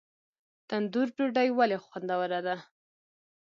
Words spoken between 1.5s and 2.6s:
ولې خوندوره ده؟